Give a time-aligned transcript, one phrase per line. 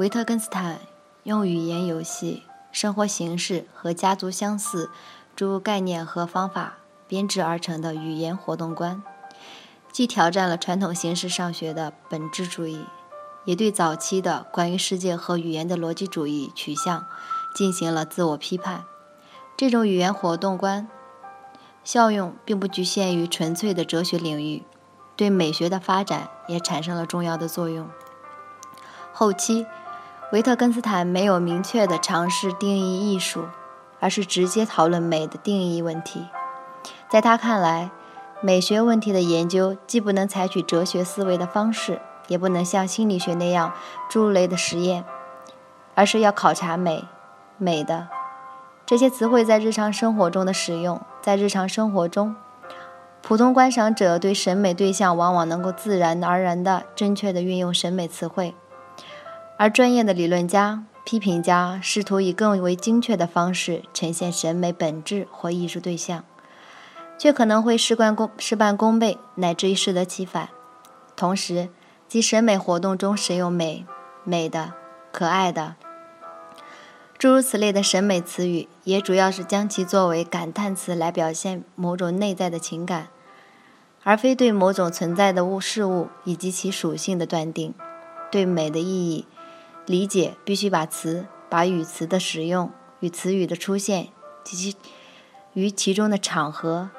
[0.00, 0.80] 维特根斯坦
[1.24, 4.88] 用语言游戏、生活形式和家族相似
[5.36, 9.02] 诸概念和方法编制而成的语言活动观，
[9.92, 12.86] 既挑战了传统形式上学的本质主义，
[13.44, 17.04] 也对早期的关于世界和语言的逻辑主义取向
[17.54, 18.84] 进行了自我批判。
[19.54, 20.88] 这种语言活动观
[21.84, 24.62] 效用并不局限于纯粹的哲学领域，
[25.14, 27.86] 对美学的发展也产生了重要的作用。
[29.12, 29.66] 后期。
[30.32, 33.46] 维特根斯坦没有明确地尝试定义艺术，
[33.98, 36.28] 而是直接讨论美的定义问题。
[37.08, 37.90] 在他看来，
[38.40, 43.72] 美学问题的研究既不能采取哲学思维的方式，也不能像心理学那样
[44.08, 45.04] 诸类的实验，
[45.96, 47.04] 而是要考察美。
[47.58, 48.06] 美的
[48.86, 52.36] 这些词汇在日常生活中的使用，在日常生活中，
[53.20, 58.54] 普通观赏者对审美对象往往能够自然而然地正确地运用审美词汇。
[59.60, 66.24] 而专业的理论家、批评家试图以更为精确的方式呈现审美本质或艺术对象，
[67.18, 70.48] 却可能会事半功事半功倍，乃至于适得其反。
[71.14, 71.68] 同时，
[72.08, 73.84] 即审美活动中使用“美
[74.24, 74.72] ”“美的
[75.12, 75.76] ”“可爱的”
[77.18, 83.08] 诸如此类的审美词语，也主要是将其作为感叹词来表现某种内在的情感，
[84.04, 87.74] 而非对某种存在的物事物以及其属性的断定。
[88.30, 89.26] 对美的意义。
[89.90, 92.70] 理解必须把词、把语词的使用
[93.00, 94.10] 与词语的出现
[94.44, 94.76] 及其
[95.52, 96.90] 与其中的场合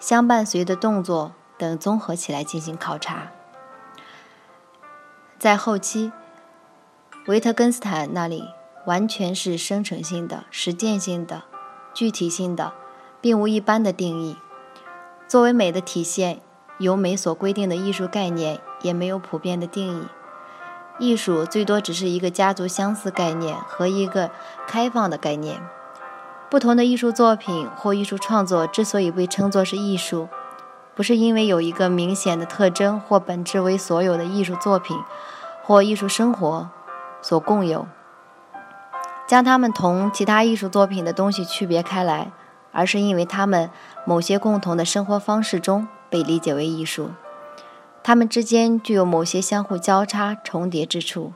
[0.00, 3.30] 相伴随的动作等综合起来进行考察。
[5.38, 6.12] 在后期，
[7.26, 8.44] 维特根斯坦那里
[8.86, 11.42] 完全是生成性的、实践性的、
[11.92, 12.72] 具体性的，
[13.20, 14.38] 并无一般的定义。
[15.28, 16.40] 作为美的体现，
[16.78, 20.06] 由美所规定的艺术概念也没有普遍的定义。
[20.98, 24.30] 艺术最多只是一个家族相似概念和一个
[24.66, 25.60] 开放的概念。
[26.50, 30.28] 不同的艺术作品或艺术创作之所以被称作是艺术，
[30.94, 34.96] 不是因为有一个明显的特征或本质为所有的艺术作品
[35.64, 36.70] 或艺术生活
[37.20, 37.88] 所共有，
[39.26, 42.30] 将它们同其他艺术作品的东西区别开来，
[42.70, 43.68] 而是因为它们
[44.04, 47.10] 某些共同的生活方式中被理解为艺术。
[48.06, 51.32] 它们之间具有某些相互交叉重叠之处，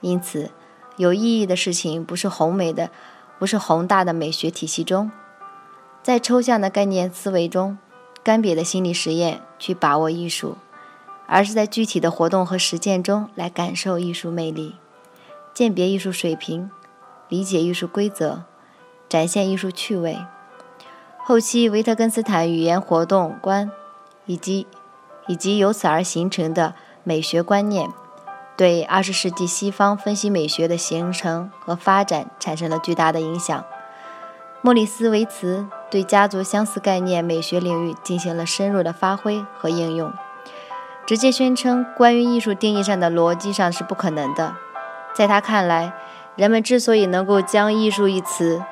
[0.00, 0.50] 因此，
[0.96, 2.90] 有意义的事情不是宏美的，
[3.38, 5.12] 不是宏大的美学体系中，
[6.02, 7.76] 在抽象的概念思维中，
[8.24, 10.56] 干瘪的心理实验去把握艺术，
[11.26, 14.76] 而是在具体的活动和实践中来感受艺术魅力，
[15.52, 16.70] 鉴别艺术水平，
[17.28, 18.44] 理解艺术规则，
[19.10, 20.16] 展现艺术趣味。
[21.22, 23.70] 后期维特根斯坦语言活动观
[24.24, 24.66] 以及。
[25.28, 26.74] 以及由此而形成的
[27.04, 27.88] 美学观念，
[28.56, 33.64] 对二十世纪西方分析美学的形成和发展产生了巨大的影响。
[34.60, 40.12] 莫里斯·维茨对家族相似概念美学领域进行了深入的发挥和应用，
[41.06, 44.56] 直接宣称关于艺术定义上的逻辑上是不可能的。
[45.14, 45.92] 在他看来，
[46.34, 48.64] 人们之所以能够将“艺术”一词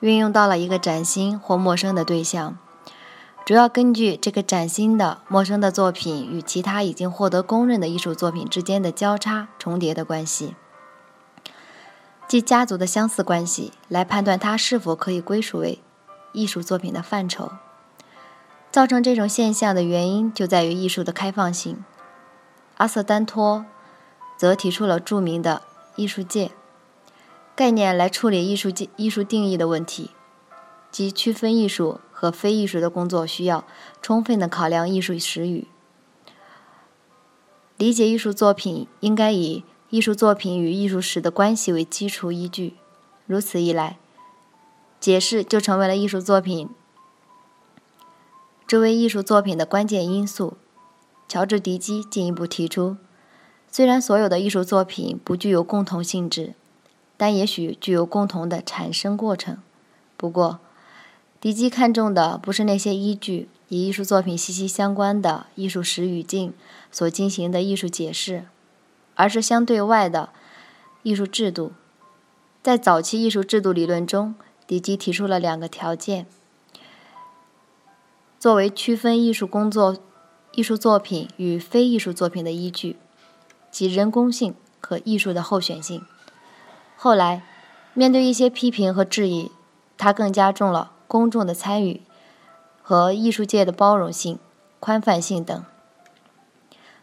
[0.00, 2.58] 运用到了一个崭新或陌生的对象。
[3.46, 10.54] 主要根据这个崭新的、陌生的作品与其他已经获得公认的艺术作品之间的交叉重叠的关系，
[12.28, 15.80] 即家族的相似关系，来判断它是否可以归属为
[16.32, 17.50] 艺术作品的范畴。
[18.70, 21.84] 造成这种现象的原因就在于艺术的开放性。
[22.76, 23.64] 阿瑟·丹托
[24.36, 25.62] 则提出了著名的
[25.96, 26.52] “艺术界”
[27.56, 30.12] 概念来处理艺术界艺术定义的问题，
[30.92, 31.98] 即区分艺术。
[32.20, 33.64] 和非艺术的工作需要
[34.02, 35.66] 充分的考量艺术实语，
[37.78, 42.74] 理解艺术作品应该以艺术作品与艺术史的关系为基础依据。
[43.26, 43.96] 如此一来，
[45.00, 46.68] 解释就成为了艺术作品
[48.66, 50.58] 这位艺术作品的关键因素。
[51.26, 52.98] 乔治·迪基进一步提出，
[53.72, 56.52] 虽然所有的艺术作品不具有共同性质，
[57.16, 59.56] 但也许具有共同的产生过程。
[60.18, 60.60] 不过，
[61.40, 66.52] 迪基看重的不是那些依据与艺术作品息息相关的艺术史语境
[66.92, 68.44] 所进行的艺术解释，
[69.14, 70.28] 而是相对外的
[71.02, 71.72] 艺术制度。
[72.62, 74.34] 在早期艺术制度理论中，
[74.66, 76.26] 迪基提出了两个条件，
[78.38, 79.96] 作为区分艺术工作、
[80.52, 82.98] 艺术作品与非艺术作品的依据，
[83.70, 86.04] 即人工性和艺术的候选性。
[86.98, 87.42] 后来，
[87.94, 89.50] 面对一些批评和质疑，
[89.96, 92.02] 他更加重了公众的参与
[92.80, 94.38] 和艺术界的包容性、
[94.78, 95.64] 宽泛性等。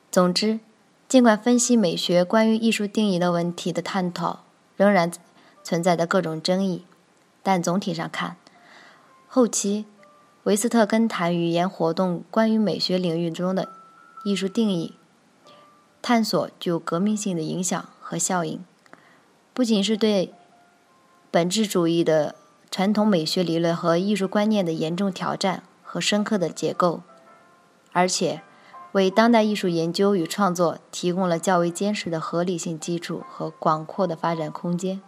[0.09, 0.61] 总之，
[1.09, 4.45] 尽管分析美学关于艺术定义的问题的探讨
[4.77, 5.11] 仍然
[5.61, 6.85] 存在着各种争议，
[7.43, 8.37] 但总体上看，
[9.27, 9.85] 后期
[10.43, 13.67] 维斯特根谈语言活动关于美学领域中的
[14.23, 14.93] 艺术定义
[16.01, 18.63] 探索具有革命性的影响和效应，
[19.53, 20.33] 不仅是对
[21.29, 22.35] 本质主义的
[22.69, 27.01] 传统美学理论和艺术观念的严重挑战和深刻的解构，
[27.91, 28.41] 而且。
[28.93, 35.01] 为当代艺术研究与创作提供了较为坚实的合理性基础和广阔的发展空间。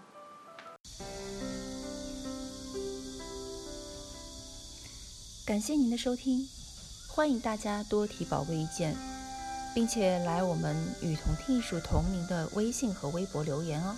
[5.48, 6.48] 感谢您的收听，
[7.08, 8.96] 欢迎大家多提宝贵意见，
[9.74, 13.96] 并且来我们与同听艺术同名的微信和微博留言哦。